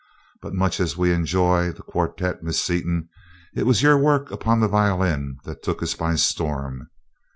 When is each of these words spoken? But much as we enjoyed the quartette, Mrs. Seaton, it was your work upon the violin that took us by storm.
But 0.41 0.55
much 0.55 0.79
as 0.79 0.97
we 0.97 1.13
enjoyed 1.13 1.75
the 1.75 1.83
quartette, 1.83 2.41
Mrs. 2.43 2.53
Seaton, 2.55 3.09
it 3.53 3.67
was 3.67 3.83
your 3.83 3.99
work 3.99 4.31
upon 4.31 4.59
the 4.59 4.67
violin 4.67 5.37
that 5.43 5.61
took 5.61 5.83
us 5.83 5.93
by 5.93 6.15
storm. 6.15 6.89